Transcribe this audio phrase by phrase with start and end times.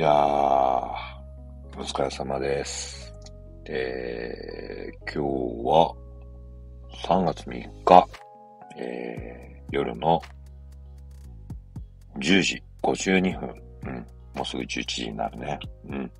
[0.00, 0.14] いやー、
[1.76, 3.12] お疲れ様です。
[3.66, 5.18] えー、今日
[5.62, 5.94] は
[7.06, 8.08] 3月3日、
[8.78, 10.22] えー、夜の
[12.16, 13.54] 10時52分。
[13.84, 14.06] うん。
[14.36, 15.58] もうすぐ11時になるね。
[15.90, 16.10] うん。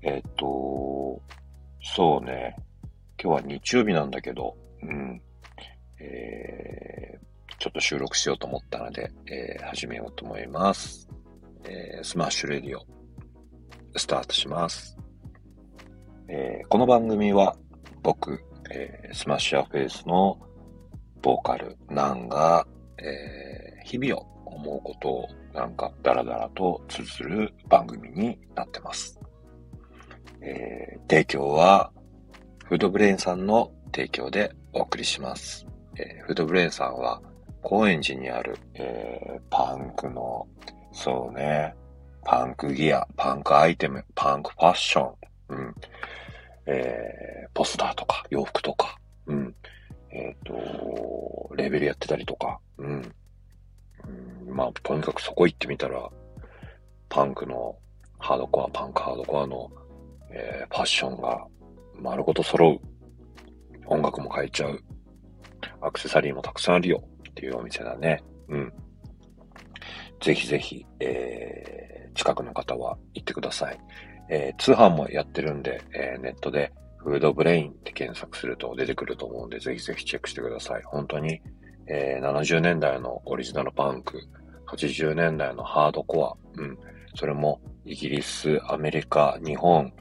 [0.00, 1.20] えーっと、
[1.82, 2.56] そうね。
[3.22, 5.20] 今日は日曜日なんだけど、うん。
[5.98, 11.10] えー、ちょっと収録しようと思ったので、えー、始めようと思います。
[11.64, 12.84] えースマッシュレディオ、
[13.96, 14.96] スタートします。
[16.28, 17.56] えーこの番組は
[18.02, 20.38] 僕、えー Smash Your Face の
[21.22, 22.66] ボーカル、ナンが、
[22.98, 29.18] えー日々を思うことをなんかダラダラと綴る番組になってます。
[30.40, 31.92] えー提供は、
[32.66, 35.66] フードブレインさんの提供でお送りします。
[35.96, 37.20] えーフードブレインさんは、
[37.62, 40.46] 高円寺にある、えーパンクの
[40.92, 41.74] そうね。
[42.24, 45.14] パンクギア、パンクアイテム、パンクファッション、
[45.48, 45.74] うん。
[46.66, 49.54] えー、ポスターとか、洋服とか、うん。
[50.10, 53.14] えっ、と、レベルやってたりとか、うん。
[54.46, 56.08] うんまあ、とにかくそこ行ってみたら、
[57.08, 57.76] パンクの、
[58.18, 59.70] ハードコア、パンクハードコアの、
[60.30, 61.46] えーファッションが
[62.00, 62.78] 丸ごと揃う。
[63.86, 64.80] 音楽も変えちゃう。
[65.80, 68.22] アクセサリーもたくさんあるよっていうお店だね。
[68.48, 68.72] うん。
[70.20, 73.78] ぜひぜひ、えー、近くの方は行ってください。
[74.28, 80.82] えー、通販もやってるんで、えーネットでフードブレインって検索すると出てくると思うんで、ぜひぜひチェックしてください。
[80.84, 81.40] 本当に、
[81.86, 84.20] えー70年代のオリジナルパンク、
[84.68, 86.78] 80年代のハードコア、うん、
[87.14, 89.92] それもイギリス、アメリカ、日本、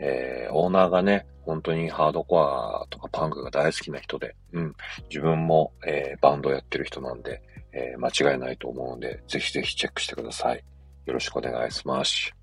[0.00, 4.74] えーオーナーがね、本当にハードコアとかパンクが大好きな人で、うん、
[5.08, 7.40] 自分も、えーバンドやってる人なんで、
[7.72, 10.64] えー間違いないと思うので、ぜひぜひチェックしてください。
[11.06, 12.34] よろしくお願いします。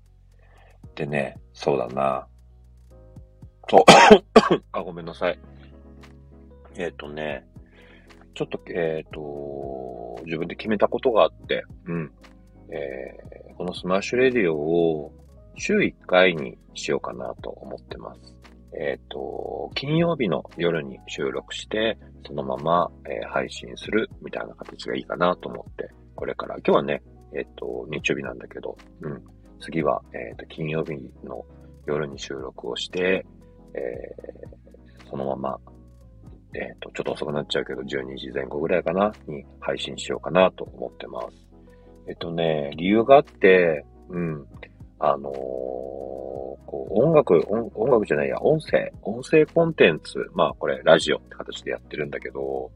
[0.94, 2.26] でね、そうだな。
[3.68, 3.84] そう。
[4.72, 5.38] あ、ごめんなさい。
[6.76, 7.46] えっ、とね、
[8.34, 12.12] ちょっと、えっ、と、自分で決めたことがあって、うん。
[12.70, 15.12] えーこのスマッシュレディオを
[15.56, 18.36] 週1回にしようかなと思ってます。
[18.78, 27.02] えっ、と、金曜日の夜に収録して、そのまま、えー配信するみたいな形がいいかなと思って、これから、今日はね、
[27.34, 29.22] えっ、と、日曜日なんだけど、うん。
[29.60, 30.92] 次は、えっ、と、金曜日
[31.24, 31.44] の
[31.86, 33.24] 夜に収録をして、
[33.74, 34.54] えー
[35.10, 35.58] そのまま、
[36.54, 41.36] えっ、と、ちょっと遅くなっちゃうけど、12時前後ぐらいかな、に配信しようかなと思ってます。
[42.08, 44.46] えっとね、理由があって、うん。
[44.98, 46.13] あのー
[46.66, 52.70] こう、音楽、音音楽じゃないや、音声、音声コンテンツ、まあこれラジオって形でやってるんだけど、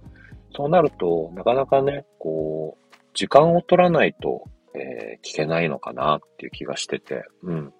[0.55, 4.45] そうなると、なかなかね、こう、時間を取らないと、
[4.75, 7.73] えー聞けないのかなっていう気がしてて、うん。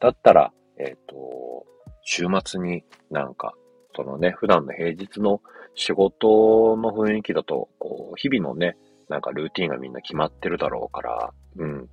[0.00, 1.66] だったら、えっ、と、
[2.02, 3.54] 週末になんか、
[3.94, 5.40] そのね、普段の平日の
[5.74, 8.76] 仕事の雰囲気だと、こう、日々のね、
[9.08, 11.88] なんかルーティンがみんな決まってるだろうから、うん。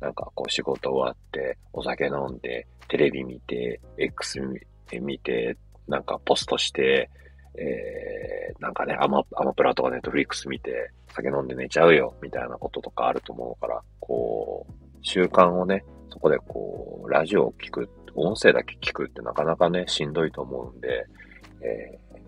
[0.00, 4.40] なんかこう仕事終わって、お酒飲んで、テレビ見て、X
[5.00, 7.10] 見て、なんかポストして、
[7.56, 14.72] えー、なんかね、アマ、アマプラとかネットフリックス見て、酒飲んで寝ちゃうよ、みたいなこととかあると思うから、こう、
[15.02, 21.04] 習慣をね、そこでこう、ラジオを聞く、音声だけ聞くってなかなかね、しんどいと思うんで、
[21.60, 22.18] えー、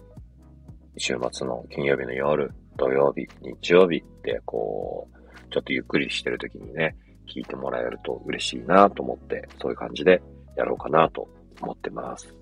[0.97, 6.97] 週末の金曜日の夜、土曜日、日曜日って、こう、ちょっとゆっくりしてる時にね、
[7.30, 10.20] 聞いてもらえると嬉しいなと思って、そういう感じで
[10.56, 11.28] やろうかなと
[11.60, 12.34] 思ってます。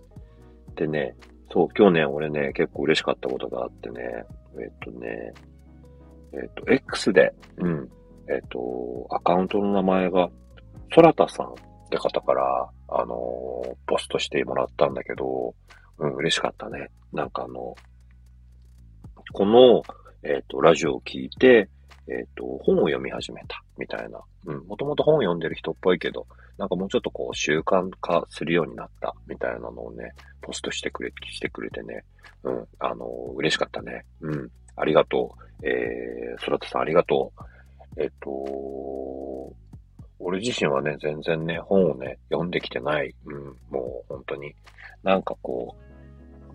[0.74, 1.14] でね、
[1.52, 4.00] そう、今日ね、俺ね、結構嬉しかったことがあってね、
[4.60, 5.32] えっとね、
[6.32, 7.88] えっと、X で、うん、
[8.28, 10.28] えっと、アカウントの名前が、
[10.94, 11.52] ソラタさんっ
[11.90, 15.54] て方から、あのポストしてもらったんだけど、
[15.98, 16.88] うん、嬉しかったね。
[17.12, 17.74] なんかあの、
[19.32, 19.82] この、
[20.22, 21.68] えっ、と、ラジオを聞いて、
[22.08, 24.20] えっ、と、本を読み始めた、みたいな。
[24.46, 26.26] うん、もともと本読んでる人っぽいけど、
[26.58, 32.04] なんかもうちょっとこう習慣化するようになった、みたいなのをね、ポストしてくれ、してくれてね、
[32.42, 34.04] うん、あの、嬉しかったね。
[34.20, 35.66] うん、ありがとう。
[35.66, 37.32] えー、空田さんありがと
[37.96, 38.02] う。
[38.02, 39.52] えっ、と、
[40.20, 43.14] 俺自身はね、全然ね、本をね、読んできてない。
[43.24, 44.54] うん、もう本当に、
[45.02, 45.76] なんかこ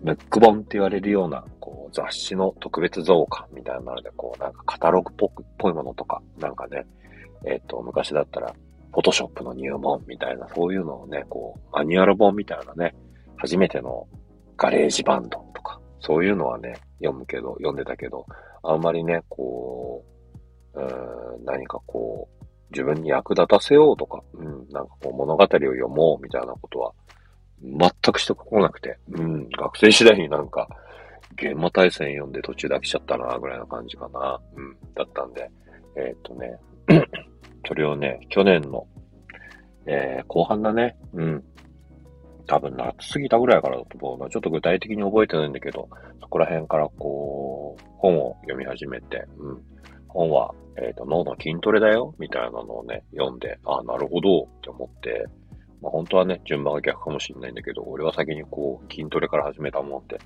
[0.02, 6.84] う、ムック本って言われるような、こう、雑誌の特別増刊みたいなので、こう、なんかカタログっぽくっぽいものとか、なんかね、
[7.46, 8.54] えっ、と、昔だったら、
[8.92, 12.94] フォトショップの入門みたいな、そういうのをね、こう、マニュアル本みたいなね、
[13.36, 14.06] 初めての
[14.56, 18.24] ガレージバンドとか、そういうのはね、読むけど、読んでたけど、
[18.62, 20.04] あんまりね、こ
[20.74, 26.92] う、うん、何かこう、自分に役立たせようとか、うん、なんかこう物語を読もうみたいなことは、
[27.62, 30.68] 全くしてこなくて、うん、学生時代になんか、
[31.36, 35.50] 現場対戦読んで途中で飽きちゃったな、ぐらいな感じかな、うん、だったんで、
[35.96, 36.58] えー、っとね、
[37.66, 38.86] それをね、去年の、
[39.86, 41.44] えー、後半だね、うん、
[42.46, 44.28] 多分夏過ぎたぐらいからだと思うな。
[44.28, 45.88] ちょっと具体的に覚えてないんだけど、
[46.20, 49.62] そこら辺からこう、本を読み始めて、うん。
[50.08, 55.26] 本は、えっ、ー、と、脳の筋トレだよみたいなのをね、読んで、ああ、なるほどって思って、
[55.80, 60.18] まあ本当はね、順番が逆かもしれないんだけど、俺は先にこう、筋トレから始めたもんで、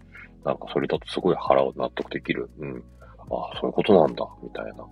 [0.44, 2.50] なんかそれだとすごい腹を納得できる。
[2.58, 2.84] うん。
[3.30, 4.84] ああ、そういうことなんだ、みたいな。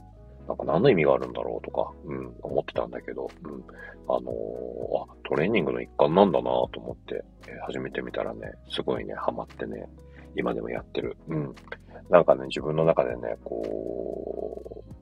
[0.46, 3.64] なんか何の意味があるんだろうとか、うん、思ってたんだけど、うん、
[4.08, 9.88] あのー、あ、トレーニングの一環なんだなと思って、えー、始めてみたらね、すごいね、ハマってね、
[10.37, 11.16] 今でもやってる。
[11.28, 11.54] うん。
[12.10, 14.96] なんかね、自分の中でね、こう、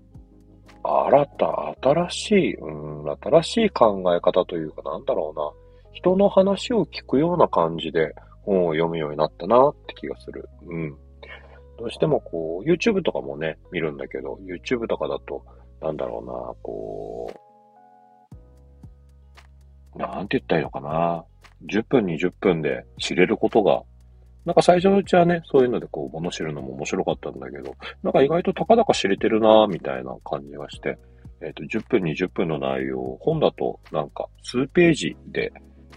[0.83, 5.51] 新た、新しい、うん、新しい考え方というか、なんだろうな。
[5.93, 10.49] 人の話を聞くような感じで本を読むようになったなって気がする。
[10.67, 10.97] うん。
[11.79, 15.45] どうしてもこう、YouTube とかもね、見るんだけど、YouTube とかだと、
[15.81, 16.33] なんだろうな、
[16.63, 17.33] こ
[19.95, 21.25] う、なんて言ったらいいのかな。
[21.67, 23.83] 10分、20分で知れることが、
[24.45, 30.99] なんか最初のうちはね、そういうのでこう、物知るのも面白かったんだけど、なんか意外とたかだか知れてるなみたいな感じがして、
[31.41, 35.53] えっ、ー、と、10分、20分の内容、本だとなんか数ページで、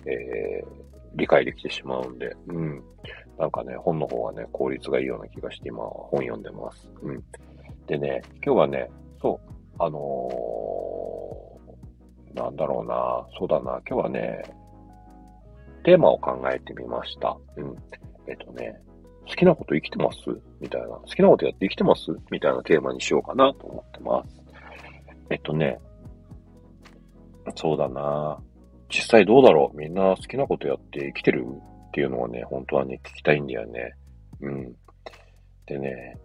[0.06, 0.68] えー、
[1.16, 2.84] 理解できてしまうんで、うん。
[3.38, 6.90] なんかね、本の方がね、効率がいいような気がして今、本読んでます。
[7.02, 7.24] うん。
[7.86, 8.90] でね、今日はね、
[9.22, 9.50] そう、
[9.80, 14.44] あのー、なんだろうな、そうだな、今日はね、
[15.84, 17.38] テーマを考えてみました。
[17.56, 17.76] うん。
[18.28, 18.82] えっとね、
[19.28, 20.18] 好きなこと生きてます？
[20.60, 20.88] みたいな。
[20.88, 22.12] 好きなことやって生きてます？
[22.32, 24.42] みたいなテーマにしようかなと思ってます。
[25.30, 25.80] えっとね、
[27.56, 28.40] そうだな。
[28.90, 29.78] 実際どうだろう？
[29.78, 31.46] みんな好きなことやって生きてる？
[31.98, 33.96] っていうのはね、本当はね、聞きたいんだよね。
[34.40, 34.76] うん。
[35.66, 36.16] でね、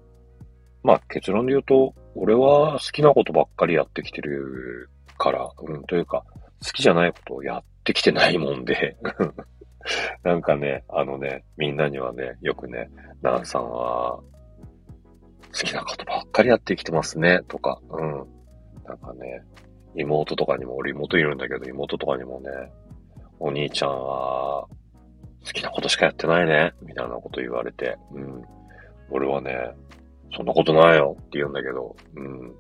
[0.83, 6.27] まあ結論で言うと、俺は好きなことばっかりやってきてるから、うん、というか、
[6.63, 8.99] 好きじゃないことをやってきてないもんで
[10.23, 12.91] なんかね、あのね、みんなにはね、よくね、
[13.23, 14.23] ナンさんは、好
[15.53, 18.11] きなことばっかりやってきてますね、とか、うん。
[18.85, 19.43] なんかね、
[19.97, 22.51] 妹とかにも、俺妹いるんだけど、妹とかにもね、
[23.39, 24.69] お兄ちゃんは、
[25.45, 28.43] 好きなことしかやってないね、みたいなこと言われて、うん。
[29.11, 29.75] 俺はね、
[30.35, 32.55] そんなことないよって言うんだけど、うん。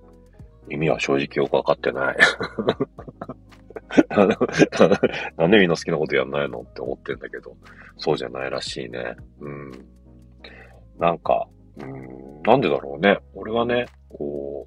[0.70, 2.16] 意味は正直よくわかってない。
[5.36, 6.60] なんでみんな好きなことやんないの？
[6.60, 7.56] って思ってんだけど、
[7.96, 9.16] そうじゃないらしいね。
[9.40, 9.72] うん。
[10.98, 11.46] なんか、
[11.78, 13.18] うん、なんでだろうね。
[13.34, 14.66] 俺はね、こ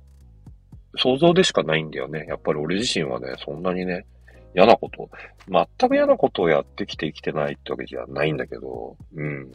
[0.93, 2.25] う、想像でしかないんだよね。
[2.27, 4.05] やっぱり俺自身はね、そんなにね、
[4.55, 5.09] 嫌なこと、
[5.49, 9.51] 全く嫌なことをやってきて生きてないってわけじゃないんだけど、うん。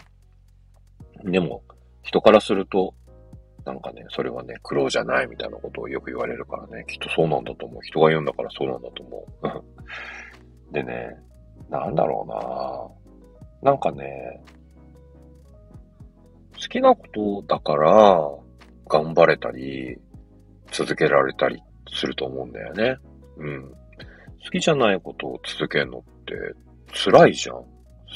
[1.25, 1.63] でも、
[2.03, 2.95] 人からすると、
[3.65, 7.81] なんかね、それはね、苦労じゃないみたいなことをよく言われるからね、きっとそうなんだと思う。
[7.83, 9.27] 人が言うんだからそうなんだと思
[10.71, 10.73] う。
[10.73, 11.17] でね、
[11.71, 13.01] なんだろ
[13.63, 14.43] うななんかね、
[16.53, 18.31] 好きなことだから、
[18.87, 19.97] 頑張れたり、
[20.73, 22.97] 続けられたりすると思うんだよね。
[23.39, 23.80] うん。
[24.45, 26.35] 好きじゃないことを続けるのって
[26.93, 27.65] 辛いじゃん。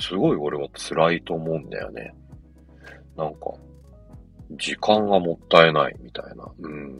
[0.01, 2.13] すごい俺は辛いと思うんだよね。
[3.17, 3.53] なんか、
[4.53, 6.45] 時間がもったいないみたいな。
[6.59, 6.99] うん。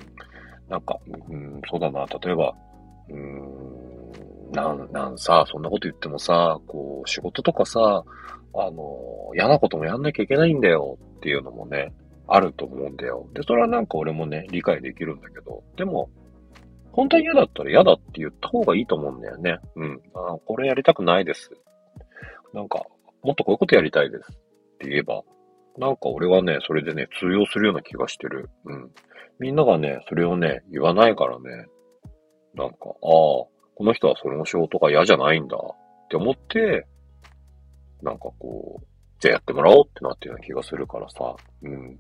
[0.69, 2.07] なんか、うん、そうだな。
[2.07, 2.55] 例えば、
[3.09, 8.05] うん、なん、なんさ、そんなこと言ってもさ、こう、仕事とかさ、
[8.55, 11.93] あの、嫌なこともやんなきゃいけないんだよっていうのもね、
[12.29, 13.27] あると思うんだよ。
[13.35, 16.09] で、それはなんか俺もね、理解できるんだけど、でも、
[16.95, 19.59] 本当に嫌だったら嫌だって言った方がいいと思うんだよね。
[19.75, 20.01] うん。
[20.15, 21.51] あこれやりたくないです。
[22.53, 22.85] なんか、
[23.23, 24.35] もっとこういうことやりたいですっ
[24.79, 25.23] て言えば、
[25.77, 28.49] なんか俺はね、それでね、通用するような気がしてる。
[28.65, 28.91] うん。
[29.41, 31.67] みんながね、それをね、言わないからね、
[32.55, 33.49] なんか、ああ、こ
[33.81, 36.87] の人はそれの仕事が嫌じゃないんだって思って、
[38.03, 38.87] なんかこう、
[39.19, 41.99] じゃあやってもらおうってなってるような気がするからさ、うん。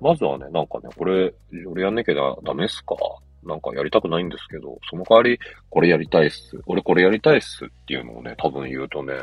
[0.00, 1.34] まずはね、なんかね、これ、
[1.66, 2.96] 俺やんなきゃダメっすか？
[3.44, 5.38] なんかやりたくないんですけど、その代わり、
[5.70, 6.60] これやりたいっす。
[6.66, 9.14] 俺これやりたいっすっていうのをね、多分言うとね、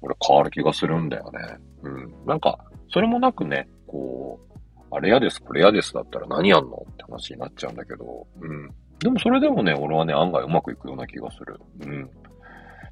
[0.00, 1.40] 俺変わる気がするんだよね。
[1.82, 2.26] うん。
[2.26, 2.58] なんか、
[2.92, 4.52] それもなくね、こう、
[4.90, 8.68] あれ嫌です、これ嫌ですだったら何やんのって話になっちゃうんだけど、うん。
[8.98, 11.58] でもそれでもね、俺はね、案外うまくいくような気がする。
[11.80, 12.10] うん。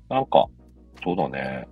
[0.08, 0.46] なんか、
[1.04, 1.66] そうだね。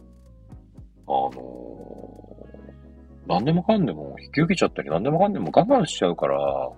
[1.07, 6.69] あのー、何でもかんでも引き受けちゃったり、何でもかんでも我慢しちゃうから、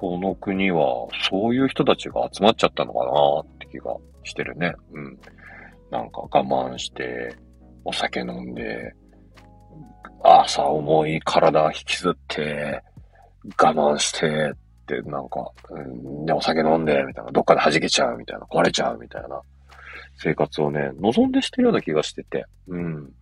[0.00, 4.72] この国はそういう人たちが集まっちゃったのかなって気がしてるね。
[4.92, 5.18] うん。
[5.90, 7.34] なんか我慢して、
[7.84, 8.94] お酒飲んで、
[10.22, 12.80] 朝重い体引きずって、
[13.60, 19.42] 我慢して、ってなんか、うん、で、お酒飲んで、みたいな、どっかで弾けちゃう、みたいな、壊れちゃう、みたいな
[20.14, 23.12] 生活をね、望んでしてるような気がしてて、うん。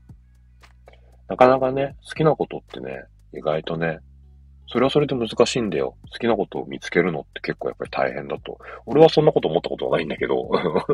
[1.27, 3.03] なかなかね、好きなことってね、
[3.33, 4.01] 意外とね、
[4.69, 5.97] それはそれで難しいんだよ。
[6.11, 8.59] 好きなことを見つけるのって結構やっぱり大変だと。
[8.85, 10.87] 俺はそんなこと思ったことはないんだけど、 好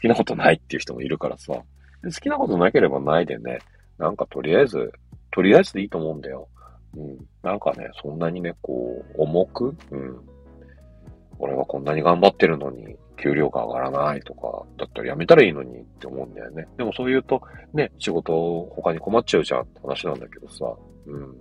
[0.00, 1.52] きなことないっていう人もいるからさ。
[1.52, 3.58] 好きなことなければないでね、
[3.98, 4.92] なんかとりあえず、
[5.30, 6.48] とりあえずでいいと思うんだよ。
[6.96, 7.18] うん。
[7.42, 10.20] なんかね、そんなにね、こう、重く、うん。
[11.38, 16.66] 俺はこんなに頑張ってるのに、給料が上がらないとか、だったらやめたらいいのにって思うんだよね。
[16.76, 17.40] でもそう言うと、
[17.72, 18.32] ね、仕事
[18.74, 20.72] 他に困っちゃうじゃんって話なんだけどさ。
[21.06, 21.36] うん。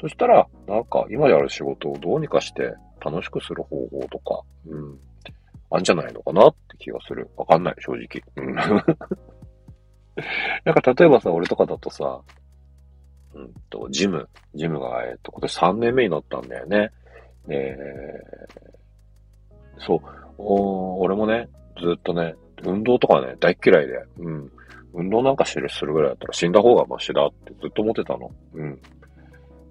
[0.00, 4.98] そしたら、なんか今やる仕事をどうにかして楽しくする方法とか、うん。
[5.72, 7.30] あんじゃないのかなって気がする。
[7.36, 8.08] わかんない、正直。
[8.36, 8.54] うん。
[10.64, 12.20] なんか例えばさ、俺とかだとさ、
[13.34, 16.90] うんと、ジム、ジムが、えっと、今年3年目になったんだよね。
[17.46, 17.76] で、
[19.78, 20.00] そう、
[20.38, 21.48] お俺もね、
[21.80, 24.50] ずっとね、運動とかね、大嫌いで、うん。
[24.92, 28.32] 運動なんかするぐらいだったら死んだ方がマシだってずっと思ってたの。
[28.54, 28.80] うん。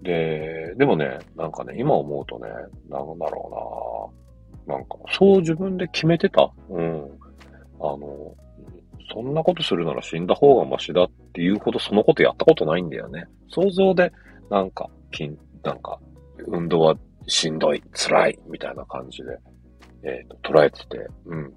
[0.02, 2.50] で、でもね、なんかね、今思うとね、
[2.90, 4.14] なんだろ
[4.68, 6.52] うななんか、そう自分で決めてた。
[6.70, 7.04] うん。
[7.82, 8.36] あの、
[9.12, 13.26] そんなことするなら死んだ方がマシだっていうほどそのことやったことないんだよね。
[13.50, 14.12] 想像で、
[14.50, 16.00] なんか、筋、なんか、
[16.48, 16.96] 運動は
[17.28, 19.38] しんどい、辛い、みたいな感じで、
[20.04, 21.54] えっ、ー、と、捉えてて、うん。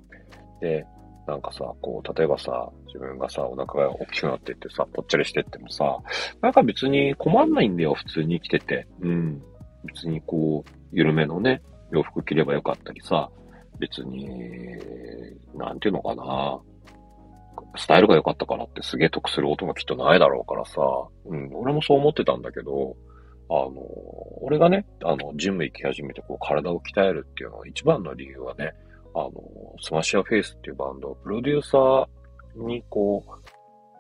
[0.61, 0.85] で、
[1.27, 5.99] なんかさ、こう、例えばさ、自分がさ、お腹が大きくなってってさ、ぽっちゃりしてってもさ、
[6.43, 8.87] なんか別に困んないんだよ、普通に生きてて。
[9.01, 9.43] うん。
[9.85, 13.31] 別にこう、緩めのね、洋服着ればよかったりさ、
[13.79, 14.29] 別に、
[15.55, 16.61] なんていうのかな。
[17.77, 20.81] スタイルが良かったからってすげえ得する音がきっとないだろうからさ、
[21.27, 22.97] うん、俺もそう思ってたんだけど、
[23.49, 23.73] あの、
[24.41, 28.73] 俺がね、あの、ジム行き始めてこう体を鍛えるっていうのは一番の理由はね、
[29.15, 29.33] あの、
[29.81, 32.07] Smash Your Face っていうバンドプロデューサー
[32.57, 33.25] にこ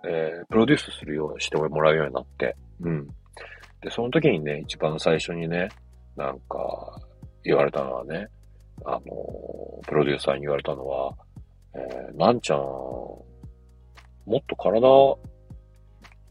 [0.04, 3.06] う、えー、プロデュースするようにしてもらうようになって、うん。
[3.80, 5.68] で、その時にね、一番最初にね、
[6.16, 7.00] なんか、
[7.44, 8.28] 言われたのはね、
[8.85, 9.00] あの、
[9.87, 11.14] プロデューサーに言われたのは、
[11.75, 13.25] えー、なんちゃん、も
[14.37, 15.18] っと体、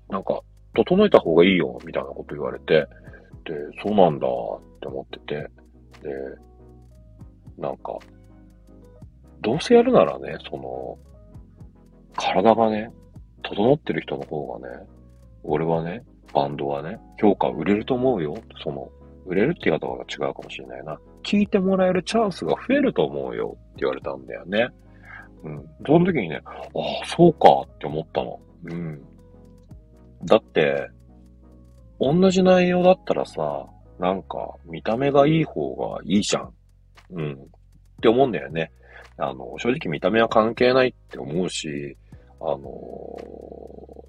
[0.10, 0.40] なんか、
[0.74, 2.86] 整えた方がいいよ、みたいなこと言われて、
[3.46, 5.36] で、そうなんだって思ってて、
[6.02, 6.10] で、
[7.58, 7.98] なんか、
[9.42, 10.98] どうせやるならね、その、
[12.16, 12.92] 体がね、
[13.44, 14.86] 整ってる人の方がね、
[15.44, 16.04] 俺はね、
[16.34, 18.36] バンドはね、評価売れると思うよ。
[18.64, 18.90] その、
[19.26, 21.00] 売れるって言い方が違うかもしれないな。
[21.24, 24.68] 聞いてもらえるチャンスが増えると思うよって言われたんだよね。
[25.44, 25.66] うん。
[25.86, 26.50] その時にね、あ
[27.04, 28.40] あ、そうかって思ったの。
[28.66, 29.02] うん。
[30.26, 30.90] だって、
[32.00, 33.68] 同じ内容だったらさ、
[34.00, 36.54] なんか、見た目がいい方がいいじゃん。
[37.12, 37.34] うん。
[37.34, 37.38] っ
[38.02, 38.72] て思うんだよね。
[39.18, 41.98] あの、正直見た目は関係ないって思うし、
[42.44, 42.62] あの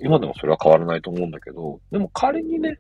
[0.00, 2.78] 今でもそれは変わらないと思うんだけど、でも仮にね、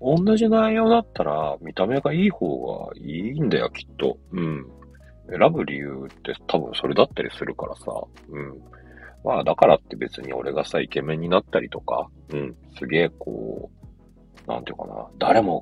[0.00, 4.18] 同じ内容だったら見た目がいい方がいいんだよ、きっと。
[4.32, 4.66] うん。
[5.30, 7.84] 選ぶ理由って多分それだったりするからさ、
[8.30, 8.60] うん。
[9.24, 13.70] まあだからって別に俺がさ、イケメンになったりとか、うん、すげえこ
[14.46, 15.60] う、なんていうかな、誰も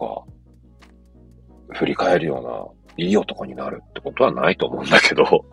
[1.70, 5.24] が振り返るような、いい男になるってことはないと思うんだけど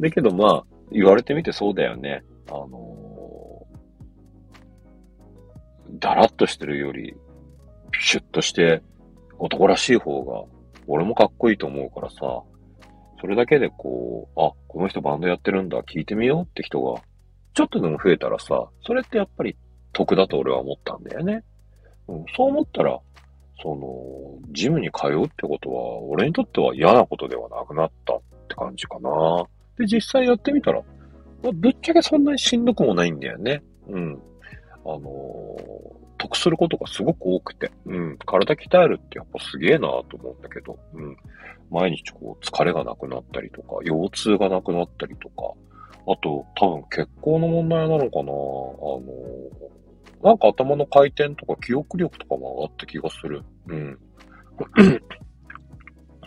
[0.00, 2.24] だけどまあ、言われてみてそうだよね。
[2.48, 7.14] あのー、だらっとしてるより、
[8.00, 8.82] シュッとして
[9.38, 10.44] 男らしい方が、
[10.86, 12.42] 俺もかっこいいと思うからさ、
[13.20, 17.00] それだけでこう、あ、この人バンドやってるんだ、聞いてみようって人が、
[17.54, 19.56] ちょっとでも増えたらさ、それってやっぱり
[19.92, 21.42] 得だと俺は思ったんだよね。
[22.08, 22.98] うん、そう思ったら、
[23.62, 29.44] その、ジムに通うってことは、俺にとっては嫌なことではなくなったって感じかな。
[29.78, 30.82] で、実際やってみたら、
[31.44, 33.62] まぶっちゃけそんなにしんどくもないんだよね。
[33.88, 34.18] うん。
[34.84, 41.16] あのー、得することがすごく多くて、うん、体鍛えるってやっぱすげえなと思うんだけど、うん、
[41.70, 45.52] 毎日こう疲れがなくなったりとか、腰痛がなくなったりとか、
[46.06, 53.42] あと多分血行の問題なのかなあのー、なんか頭の回転とか記憶力とかも上がった気がする。
[53.68, 53.98] うん。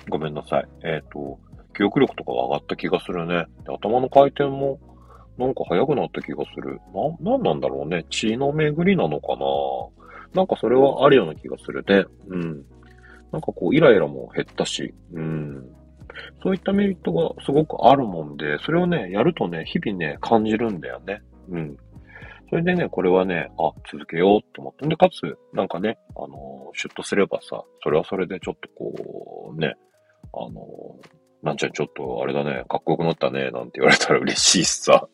[0.09, 0.67] ごめんなさい。
[0.83, 1.39] えっ、ー、と、
[1.75, 3.45] 記憶力とかが上がった気がするね。
[3.67, 4.79] 頭の回転も
[5.38, 6.79] なんか速くなった気がする。
[7.22, 8.06] な、なんなんだろうね。
[8.10, 9.46] 血の巡りなのかな
[10.34, 12.06] なんかそれはあるような気がするね。
[12.27, 12.65] うん。
[13.32, 15.63] なんかこう、イライラも減ったし、うん。
[16.41, 21.22] そういったメリットがすごくあるもんで、それをね、やるとね、日々ね、感じるんだよね。
[21.50, 21.77] うん。
[22.50, 24.88] それでね、これはね、あ、続けようって思って。
[24.88, 29.75] で、かつ、なんかね、あのシュッとすればさ、それはそれでちょっとこう、ね、
[30.34, 30.62] あの
[31.44, 35.08] なんちゃんちょっとあれだね、かっこよくなったね、なんて言われたら嬉しいしさ。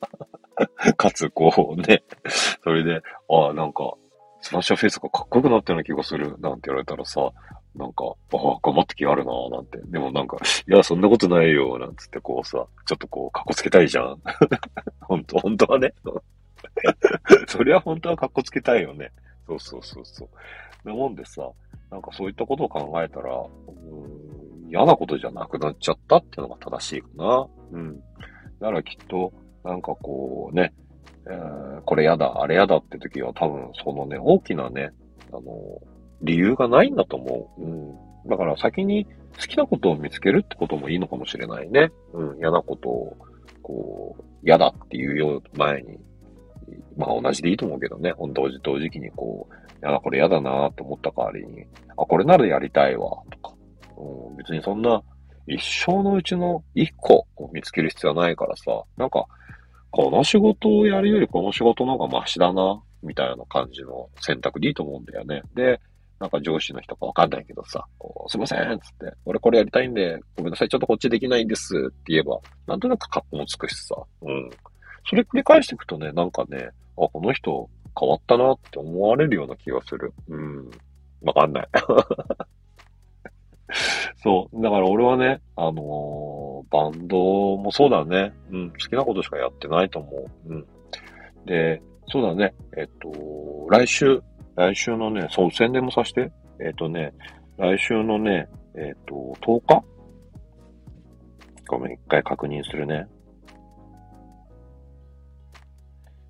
[0.98, 2.04] かつ、こうね、
[2.64, 3.94] それで、ああ、なんか、
[4.42, 7.32] Smash Your Face がかっこよくなったような気がする、なんて言われたらさ、
[7.76, 9.80] なんか、ああ、頑張った甲斐があるななんて。
[9.86, 10.38] でもなんか、
[10.68, 14.22] いや、そんなことないよ、なんつってこうさ、ちょっとこう、かっこつけたいじゃん。
[15.02, 15.94] 本当本当はね。
[17.48, 19.12] それは本当はかっこつけたいよね。
[19.48, 20.88] そうそうそうそう。
[20.88, 21.50] なもんでさ、
[21.90, 24.23] なんかそういったことを考えたら、うん、
[24.74, 27.48] 嫌なことじゃなくなっちゃったっていうのが正しいかな。
[27.74, 28.00] うん。
[28.60, 29.32] だからきっと、
[29.64, 30.74] なんかこうね、
[31.28, 34.90] えー、これやだ、あれやだって時は多分そのね、大きなね、
[35.32, 35.44] あの、
[36.24, 37.62] 理由がないんだと思う。
[37.62, 38.30] うん。
[38.30, 39.06] だから先に
[39.40, 41.92] 好きなことを見つけるってこともいいのかもしれないね。
[42.14, 42.40] うん。
[42.40, 43.18] 嫌なことを、
[43.62, 46.00] こう、嫌だっていうよう前に、
[46.98, 48.14] まあ同じでいいと思うけどね。
[48.34, 53.22] 同時同時期にこう、やだ、これ嫌だなと思った代わりに、あ、これならやりたいわ、
[53.98, 55.02] うん、別にそんな、
[55.48, 59.26] 一生のうちの一個を見つける必要はないからさ、なんか、
[59.92, 65.44] この仕事をやるよりこの仕事の方がマシだな、みたいな感じの選択でいいと思うんだよね。
[65.54, 65.80] で、
[66.20, 74.50] なんか上司の人かわかんないけどさ、こうすいません、つって、俺これやりたいんで、ごめんなさい、ちょっとこっちできないんです、って言えば、なんとなく格好もつくしさ、うん。
[75.10, 77.70] それ繰り返していくとね、なんかね、あ、この人
[78.00, 80.14] 変わったなって思われるような気がする。
[80.30, 80.72] うん。
[81.24, 81.68] わかんない。
[84.18, 84.62] そう。
[84.62, 87.18] だから俺はね、あのー、バンド
[87.58, 88.34] もそうだね。
[88.52, 88.70] うん。
[88.72, 90.12] 好きなことしかやってないと思
[90.46, 90.54] う。
[90.54, 90.66] うん。
[91.46, 92.54] で、そうだね。
[92.78, 93.12] えっと、
[93.70, 94.22] 来週、
[94.56, 96.32] 来週のね、そう、宣伝もさして。
[96.60, 97.14] えっとね、
[97.58, 99.84] 来週のね、えっと、10日？
[101.68, 103.08] ごめん、一回確認するね。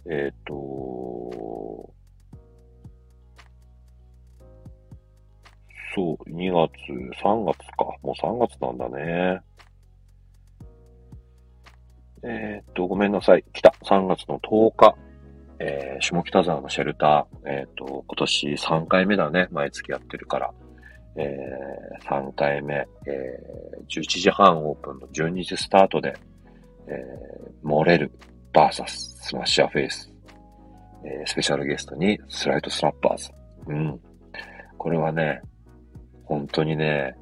[0.10, 0.54] えっと、
[5.96, 6.74] そう、2月、
[7.22, 7.86] 3月か。
[8.02, 9.42] もう3月なんだね。
[12.24, 13.44] えー、っと、ごめんなさい。
[13.54, 13.74] 来た。
[13.84, 14.96] 3月の10日。
[15.60, 17.50] えー、下北沢のシェルター。
[17.50, 19.48] えー、っと、今年3回目だね。
[19.52, 20.54] 毎月やってるから。
[21.16, 22.88] えー、3回目。
[23.06, 26.14] えー、11時半オープンの12時スタートで、
[26.88, 28.12] えー、 moreru
[28.52, 30.10] versus SMASH YOUR FACE。
[31.06, 33.30] えー、スペシャルゲストに SLIGHT SLAPPERS。
[33.68, 34.00] うん。
[34.78, 35.42] これはね、
[36.34, 37.16] 本当にね、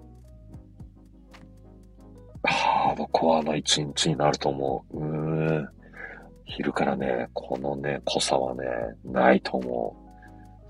[2.43, 4.97] ハードコアな一日になると思う。
[4.97, 5.67] うん。
[6.45, 8.63] 昼からね、このね、濃さはね、
[9.04, 9.97] ないと思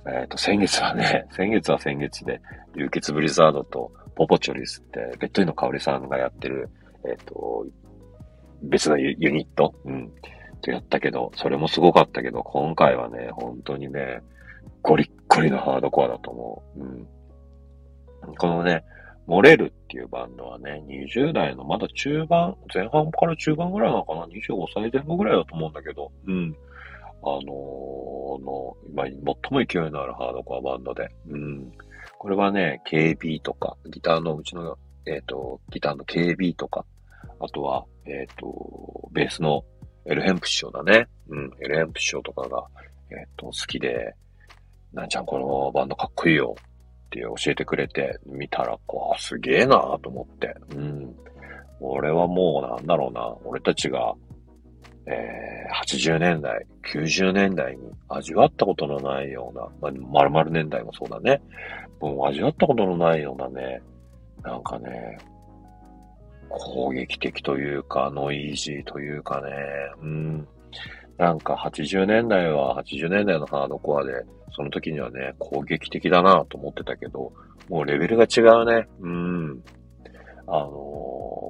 [0.06, 0.10] う。
[0.10, 2.42] えっ、ー、と、先月はね、 先月は先月で、
[2.76, 6.68] 流血ブリザードとポポチョリスって、ベッドイの香りさんがやってる、
[7.06, 7.68] えっ、ー、と、
[8.64, 10.12] 別のユニット、うん、
[10.62, 14.22] とやったけど、それもすごかったけど、今回はね、本当にね、
[14.82, 16.80] ゴリッゴリのハードコアだと思う。
[16.80, 17.08] うん
[18.38, 18.84] このね、
[19.28, 26.56] モレルっていうバンドはね、20代のまだ中盤、前半から中盤ぐらいなのかな ?25 歳前後ぐらいだと思うんだけど、うん。
[27.24, 29.14] あのー、の、今、最
[29.52, 31.72] も勢いのあるハードコアバンドで、うん。
[32.18, 36.84] これはね、KB とか、ギターのうちの、えっ、ー、と、ギターの KB とか、
[37.40, 39.64] あとは、えっ、ー、と、ベースの
[40.06, 41.08] エルヘンプ師匠だね。
[41.30, 42.66] うん、エルヘンプ師匠とかが、
[43.12, 44.14] えっ、と、好きで、
[44.94, 46.56] なんちゃんこのバンドかっこいいよ
[47.12, 50.56] って教えてくれて、見たら、こう、すげえなーと思って。
[50.76, 51.16] うん。
[51.82, 54.14] 俺はもうなんだろうな、俺たちが、
[55.08, 61.42] えー、80年代、90年代に味わったことのないような、まあ、〇〇年代もそうだね。
[62.00, 63.82] もう味わったことのないようなね、
[64.44, 65.18] なんかね、
[66.50, 69.52] 攻撃的というか、ノイジーというかね、
[70.02, 70.48] うん。
[71.22, 74.12] なんか80年代は80年代のハードコアで、
[74.56, 77.32] その時にはね、攻撃的だなと思ってたけど、
[77.70, 78.88] もうレベルが違うね。
[79.02, 79.64] うん。
[80.48, 80.72] あのー、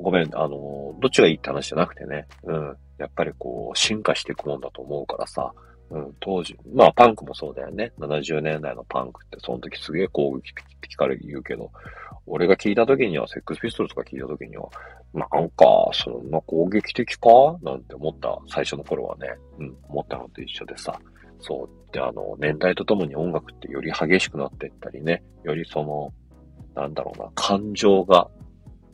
[0.04, 2.28] ごめん、あのー、どっちがいいって話じゃなくてね。
[2.44, 2.78] うん。
[2.98, 5.54] やっぱりこう、進化していくもんだと思うからさ。
[5.90, 7.94] うん、当時、まあパンクもそうだよね。
[7.98, 11.72] 70年代のパンクってその時すげえ攻撃的から言うけど、
[12.26, 14.70] 俺が聞いた時には、セックスピストルとか聞いた時には、
[15.14, 17.28] なんか、そんな攻撃的か？
[17.62, 19.28] なんて思った最初の頃はね、
[19.60, 20.98] うん、思ったのと一緒でさ。
[21.40, 21.94] そう。
[21.94, 26.14] で、あの、年代とともに音楽ってより激しくなっていったりね、よりその、
[26.76, 28.30] なんだろうな、感情が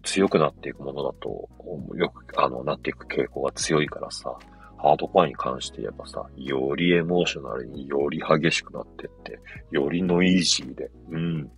[0.04, 1.50] 強くなっていくものだと、
[1.96, 4.36] よく、あの、なっていく傾向が強いからさ、
[4.78, 9.40] ハードコアに関して言えばさ、よりエモーショナルにより激しくなってって、
[9.72, 11.52] よりノイジーで、うん。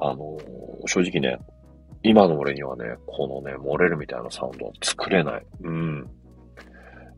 [0.00, 0.38] あの、
[0.86, 1.38] 正直ね、
[2.02, 5.46] 今の俺にはね、このね、漏れるみたいなサウンドは作れない。
[5.62, 6.10] うん。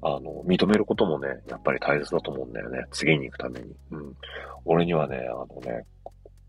[0.03, 2.85] あの、認めることもね、やっぱり大切だと思うんだよね。
[2.91, 3.75] 次に行くために。
[3.91, 4.17] うん。
[4.65, 5.85] 俺にはね、あのね、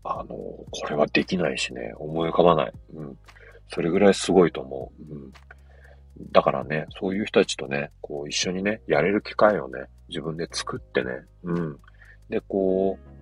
[0.04, 2.72] あの、これはできないしね、思い浮かばない。
[2.94, 3.18] うん。
[3.68, 5.14] それぐらいすごいと思う。
[5.14, 5.32] うん。
[6.32, 11.10] だからね、そういう人たちとね、こう一緒にね、やれる機会をね、自分で作ってね、
[11.42, 11.78] うん。
[12.28, 13.21] で、こう、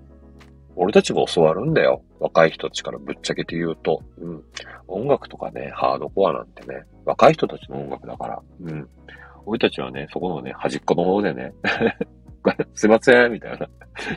[0.77, 2.03] 俺たちが教わるんだよ。
[2.19, 4.03] 若い人たちからぶっちゃけて言うと。
[4.19, 4.45] うん。
[4.89, 8.43] 音楽とかね、ハードコアなんてね、若い人たちの音楽だから。
[8.63, 8.89] うん。
[9.47, 11.53] 俺たちはね、そこのね、端っこの方でね、
[12.75, 13.69] すいません、みたいな。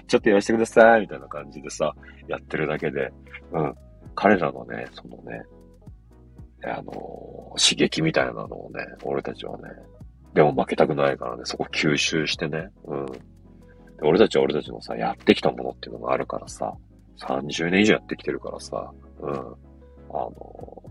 [0.07, 1.93] ちょっとやらせてください、みたいな感じでさ、
[2.27, 3.11] やってるだけで、
[3.51, 3.75] うん。
[4.15, 5.43] 彼らのね、そのね、
[6.63, 9.63] あのー、刺激みたいなのをね、俺たちはね、
[10.33, 13.05] でも負けたくないからね、そこ吸収してね、うん。
[14.03, 16.73] 俺たちは俺たちのさ、やってきたものっていうのがあるからさ、
[17.19, 19.31] 30年以上やってきてるからさ、うん。
[19.31, 19.33] あ
[20.13, 20.83] の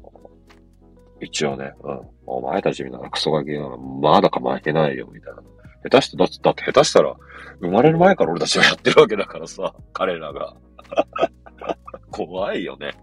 [1.21, 2.01] ー、一応ね、うん。
[2.27, 5.43] お前たちみたいなクソガキならまだか負けないよ、みたいな。
[5.85, 7.15] 下手して、だって、だって下手したら、
[7.61, 10.55] 生まれる前から俺たちがやってるわけだからさ、 彼らが。
[12.11, 12.93] 怖いよね。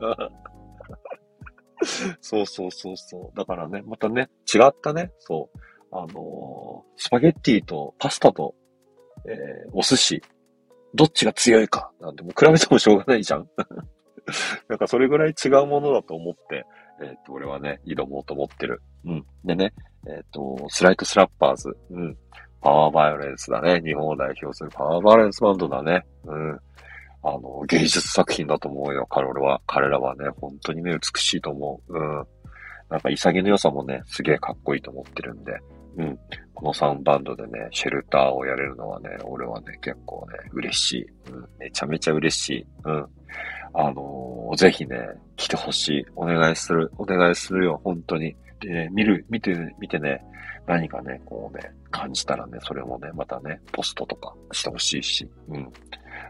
[2.21, 3.37] そうそうそうそう。
[3.37, 5.57] だからね、またね、違ったね、そう。
[5.91, 6.11] あのー、
[6.97, 8.53] スパゲッティとパスタと
[9.25, 10.21] えー、お寿司、
[10.93, 13.47] どっちが強いかなんてもう比べてもしょうがないじゃん。
[14.67, 16.65] なんかそれぐらい違うものだと思って、
[17.01, 18.81] えっ、と、俺はね、挑もうと思ってる。
[19.05, 19.25] うん。
[19.45, 19.73] でね、
[20.07, 21.75] えっ、と、 SLIGHT SLAPPERS。
[21.89, 22.17] うん。
[22.61, 23.81] パワーバイオレンスだね。
[23.81, 26.05] 日本を代表するパワーバイオレンスバンドだね。
[26.25, 26.59] うん。
[27.23, 29.05] あの、芸術作品だと思うよ。
[29.09, 31.97] 彼らは、彼らはね、本当にね、美しいと思う。
[31.97, 32.27] うん。
[32.89, 35.53] なんか潔さの良さもね、すげえかっこいいと思ってるんで。
[35.99, 36.19] うん。
[36.53, 41.07] この3バンドでね、シェルターをやれるのはね、俺はね、結構ね、嬉しい。
[41.31, 41.47] うん。
[41.59, 42.67] めちゃめちゃ嬉しい。
[42.85, 43.05] うん。
[43.73, 44.97] あのー、ぜひね、
[45.35, 46.05] 来てほしい。
[46.15, 46.91] お願いする。
[46.97, 48.35] お願いするよ、本当に。
[48.61, 50.23] でね、見る、見て、見てね、
[50.65, 55.29] 何かね、こうね、感じたらね、それもね、またね、ポストとかしてほしいし。
[55.49, 55.71] うん。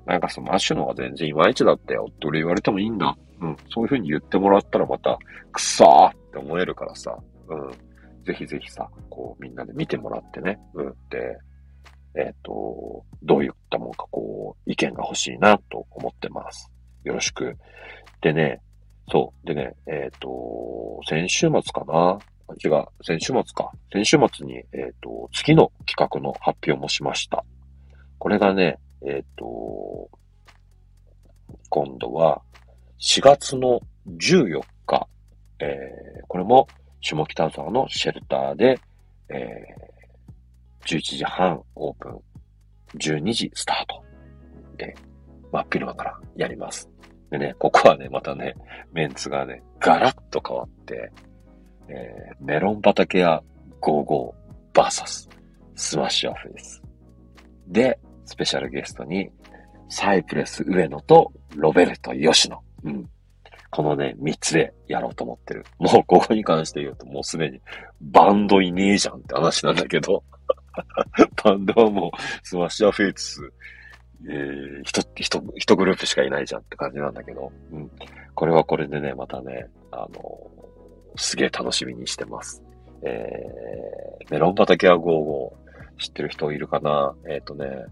[0.06, 3.16] なんかそのマッシュの方が全然いまいちだったよって俺言われてもいいんだ。
[3.42, 3.58] うん。
[3.70, 5.18] そういう風に言ってもらったらまた、
[5.52, 7.18] くそーって思えるからさ。
[7.48, 7.89] うん。
[8.26, 11.38] ぜひぜひさ、こうみんなで見てもらってね、うん、で、
[12.16, 16.72] えっ、ー、と、どういったものかこう、意見が欲しいなと思ってます。
[17.04, 17.58] よろしく。
[18.22, 18.62] でね、
[19.12, 19.48] そう。
[19.48, 22.20] でね、えっ、ー、と、先週末かな？
[22.64, 23.72] 違う、先週末か。
[23.94, 27.44] 先週末に、えっ、ー、と、次の企画の発表もしました。
[28.18, 30.10] これがね、えっ、と、
[31.70, 32.42] 今度は
[33.00, 35.08] 4月の14日、
[35.60, 36.68] えー、これも
[37.02, 38.80] 下北沢のシェルターで、
[39.30, 42.22] えー、11時半オープン、
[42.96, 44.04] 12時スタート
[44.78, 44.96] で、
[45.52, 46.90] 真っ昼間からやります。
[47.32, 48.56] でね、ここはね、またね、
[48.92, 51.12] メンツがね、ガラッと変わって、
[51.88, 53.42] えー、メロン畑 a
[53.82, 54.34] go go
[54.74, 56.82] versus SMASH YOUR FACE。
[57.68, 59.30] で、スペシャルゲストに、
[59.90, 62.62] サイプレス上野とロベルト吉野。
[62.84, 63.10] うん。
[63.72, 65.66] このね、三つでやろうと思ってる。
[65.78, 67.62] もうここに関して言うともうすでに
[68.02, 70.24] バンドいねえじゃんって話なんだけど。
[71.44, 72.12] バンドはもう
[72.44, 73.54] SMASH YOUR FACE、
[74.28, 77.52] えー、一、一、一グループしかいないじゃんって感じなんだけど。
[77.72, 77.92] うん。
[78.34, 80.50] これはこれでね、またね、あの
[81.16, 82.64] すげえ楽しみにしてます。
[83.02, 85.52] えー、メロン畑は55
[86.00, 87.14] 知ってる人いるかな？
[87.28, 87.86] えっ、ー、とね、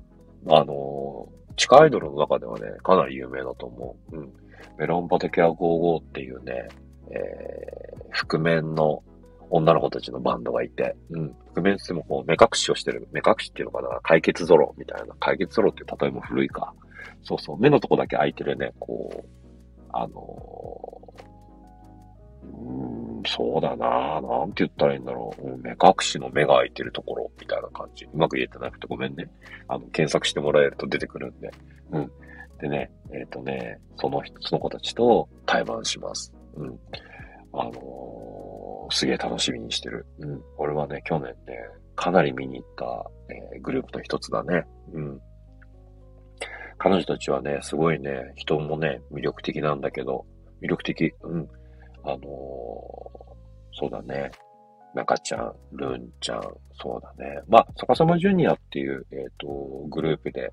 [0.48, 4.18] あの地下アイドルの中ではね、かなり有名だと思う。
[4.18, 4.34] うん。
[4.78, 6.68] メロン畑は55っていうね、
[7.12, 9.04] えー、覆面の
[9.50, 11.36] 女の子たちのバンドがいて、うん。
[11.56, 15.16] 覆面ってもこう目隠しをしてる、目隠しっていうのかな解決ゾロみたいな。
[15.20, 16.74] 解決ゾロって例えも古いか。
[17.24, 17.60] そうそう。
[17.60, 19.28] 目のとこだけ開いてるね、こう、
[19.94, 21.28] あのー、
[22.44, 25.58] うん、そうだななんて言ったらいいんだろう。
[25.58, 28.06] 目隠しの目が開いてるところみたいな感じ。
[28.06, 29.30] うまく言えてなくてごめんね。
[29.68, 31.52] あの、検索してもらえると出てくるんで。
[31.92, 32.12] うん。
[32.60, 36.34] でね、えっ、ー、とね、その人、その子たちと対バンします。
[36.56, 36.80] うん。
[37.54, 40.06] あのー、すげえ楽しみにしてる。
[40.20, 40.42] うん。
[40.58, 41.58] 俺はね、去年ね、
[41.96, 43.10] かなり見に行った、
[43.54, 44.66] えー、グループの一つだね。
[44.94, 45.22] うん。
[46.78, 50.26] 彼女たちはね、すごいね、人もね、魅力的なんだけど、
[50.62, 51.14] 魅力的。
[51.24, 51.48] うん。
[52.04, 52.20] あのー、
[53.74, 54.32] そうだね。
[54.94, 56.42] 中ちゃん、ルンちゃん、
[56.82, 57.42] そうだね。
[57.48, 59.48] まあ、逆さまジュニアっていう、えっ、ー、と、
[59.90, 60.52] グループで、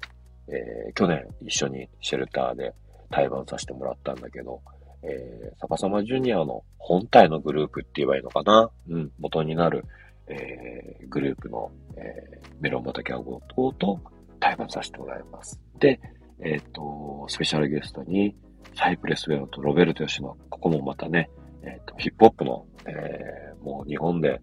[0.49, 2.75] えー、去年一緒にシェルターで
[3.11, 4.61] 対バンさせてもらったんだけど、
[5.03, 8.71] えー、逆さまジュニアの本体のグループって言えばいいのかな？
[8.89, 9.85] うん、元になる、
[10.29, 14.01] えー、グループの、えー、メロン畑アゴーと
[14.41, 15.61] 対話させてもらいます。
[15.79, 16.01] で、
[16.41, 18.37] えっ、ー、と、スペシャルゲストに、
[18.75, 21.31] サイプレスウェアとロベルト・ヨシノ、ここもまたね、
[21.63, 24.41] えっ、と、ヒップホップの、えー、もう日本で、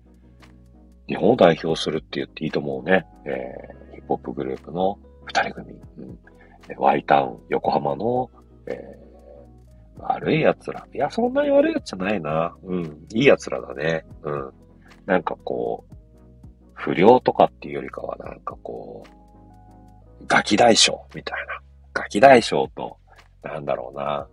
[1.08, 4.98] 日本を代表するって言っていいと思うね、えー、ヒップホップグループの
[5.32, 6.20] 二人組、うん、
[6.78, 8.30] ワイタウン、横浜の、
[8.68, 10.86] えー、悪い奴ら。
[10.94, 12.54] いや、そんなに悪い奴じゃないな。
[12.64, 14.06] うん、いい奴らだね。
[14.24, 14.52] うん。
[15.06, 15.96] なんかこう、
[16.74, 21.62] 不良とかっていうよりかはなんかこう、ガキ大将みたいな。
[21.94, 22.98] ガキ大将と、
[23.42, 24.28] なんだろうな、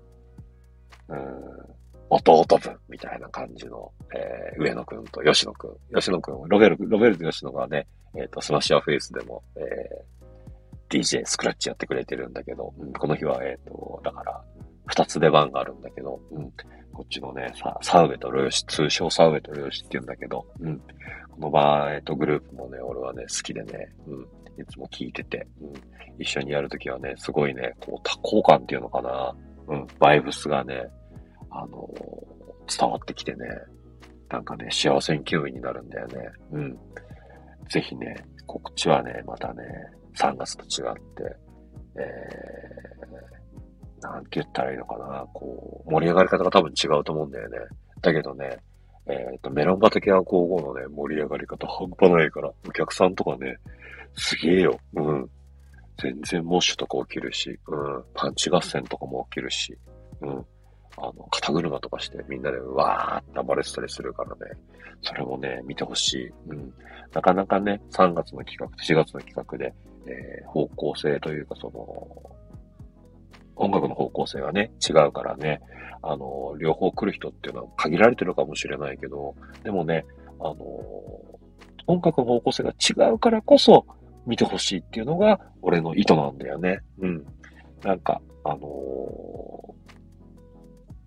[1.08, 1.76] うん、
[2.10, 5.94] 弟分みたいな感じの、えー、上野くんと吉野くん。
[5.94, 10.17] 吉野くん、ロベル、ロベルト吉野がね、えっ、ー、と、 SMASH YOUR FACE でも、えー、
[10.88, 14.44] DJ スクラッチやってくれてるんだけど、うん、この日は、えっ、ー、と、だから、
[14.86, 16.50] 二つ出番があるんだけど、うん、
[16.92, 20.78] こっちのね、さ、サウェとロヨシ、通称サウェとロヨシって言うんだけど、うん、
[21.30, 24.22] この場合、えっ、と、グループもね、俺はね、好きでね、うん、
[24.60, 25.72] いつも聞いてて、うん、
[26.18, 29.34] 一緒にやるときはね、すごいね、こう、多幸感っていうのかな、
[29.68, 30.88] うん、バイブスがね、
[31.50, 33.46] あのー、伝わってきてね、
[34.30, 36.30] なんかね、幸せに気分になるんだよね。
[36.52, 36.78] うん。
[37.70, 39.62] ぜひね、こっちはね、またね、
[40.18, 41.36] 3月と違って、
[41.96, 47.58] えー、なんて言ったらいいのかな、こう、盛り上がり方が多分違うと思うんだよね。
[48.00, 48.58] だけどね、
[49.06, 53.56] えっ、ー、と、メロン畑は55のね、盛り上がり方半端ないから、お客さんとかね、
[54.16, 54.78] すげえよ。
[54.94, 55.30] うん。
[56.00, 58.04] 全然モッシュとか起きるし、うん。
[58.14, 59.76] パンチ合戦とかも起きるし、
[60.20, 60.46] うん。
[60.98, 64.36] あの、肩車とかしてみんなでわーって暴れてたりするからね。
[65.02, 66.28] それもね、見てほしい。
[66.48, 66.72] うん。
[67.12, 69.72] なかなかね、3月の企画、4月の企画で、
[70.06, 72.38] えー、方向性というかその、
[73.56, 75.60] 音楽の方向性がね、違うからね、
[76.02, 79.34] あの、両方来る人っていうのは限られてるかもしれないけど、
[79.64, 80.06] でもね、
[80.40, 80.56] あの、
[81.86, 83.86] 音楽の方向性が違うからこそ
[84.26, 86.80] 見てほしいっていうのが俺の意図なんだよね。
[87.00, 87.24] うん。
[87.82, 88.58] なんか、あの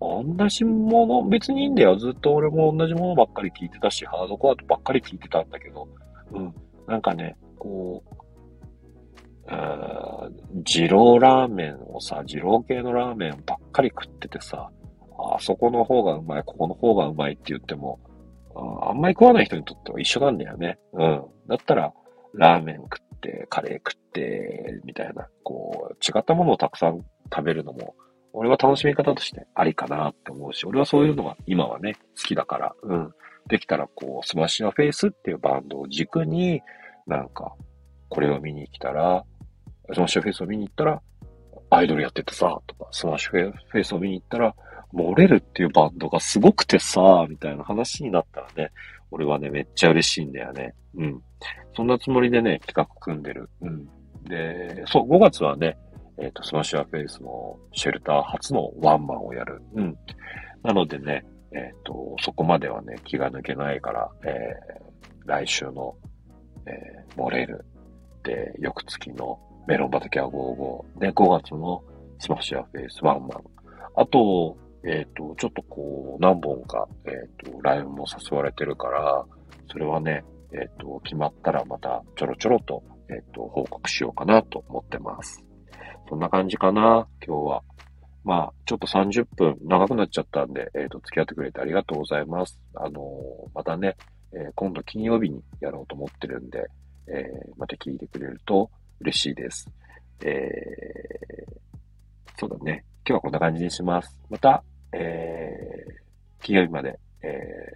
[0.00, 1.96] ー、同じもの、別にいいんだよ。
[1.96, 5.88] ずっと俺も同じものばっかり聞いてたし、ハードコアとばっかり聞いてたんだけど、
[6.32, 6.54] うん。
[6.88, 8.16] なんかね、こう、
[9.48, 14.70] 二郎ラーメンをさ、二郎系のラーメンばっかり食っててさ、
[15.18, 18.00] あそこの方がうまい、ここの方がうまいって言っても、
[18.54, 20.78] ああんまり食わない人にとっては一緒なんだよね。
[20.92, 21.22] うん。
[21.48, 21.92] だったら、
[22.34, 27.94] ラーメン食って、カレー食って、みたいな、こう、違ったものをたくさん食べるのも、
[28.32, 33.12] 俺は楽しみ方としてありかなって思うし、俺はそういうのが今はね、好きだから、うん。
[33.48, 36.62] できたら、こう、 SMASH YOUR FACE っていうバンドを軸に、
[37.06, 37.54] なんか、
[38.08, 39.24] これを見に来たら、
[39.92, 41.02] SMASH YOUR FACE を見に行ったら、
[41.70, 44.54] アイドルやっててさ、とか、 SMASH YOUR FACE を見に行ったら、
[44.92, 48.70] moreru っていうバンドがすごくてさ、みたいな話になったらね、
[49.10, 50.74] 俺はね、めっちゃ嬉しいんだよね。
[50.94, 51.22] うん。
[51.74, 53.48] そんなつもりでね、企画組んでる。
[53.62, 53.86] うん。
[54.24, 55.78] で、そう、5月はね、
[56.18, 59.62] えっ、ー、と、 SMASH YOUR FACE のシェルター初のワンマンをやる。
[59.74, 59.96] うん。
[60.62, 65.94] なのでね、えっ、ー、と、そこまではね、気が抜けないから、えー、来週の、
[66.66, 67.64] えー、 moreru。
[68.22, 71.00] で、翌月のメロン畑は55。
[71.00, 71.82] で、5月の
[72.18, 73.30] SMASH YOUR FACE ワンマン。
[73.96, 79.24] あと、えっ、ー、と、ちょっとこう、何本か、えっ、ー、と、ライブも誘われてるから、
[79.70, 85.44] それはね、えっ、ー、と、決まったらまたちょろちょろと、えっ、と、報告しようかなと思ってます。
[86.08, 87.62] そんな感じかな、今日は。
[88.24, 92.60] まあ、ちょっと30分長くなっちゃったんで、えっ、と、付き合ってくれてありがとうございます。
[92.74, 93.00] あの
[93.54, 93.96] またね、
[94.34, 96.66] え今度金曜日にやろうと思ってるんで、
[97.08, 97.24] え
[97.56, 98.70] また聞いてくれると
[99.02, 99.68] 嬉しいです。
[100.24, 101.62] えー
[102.42, 102.84] そうだね。
[103.06, 104.18] 今日はこんな感じにします。
[104.28, 107.28] また、えー、金曜日まで、え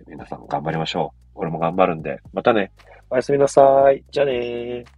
[0.05, 1.31] ー、皆さん頑張りましょう。
[1.37, 2.73] 俺も頑張るんで、またね。
[3.09, 3.63] おやすみなさ
[3.93, 4.03] い。
[4.11, 4.96] じゃあねー。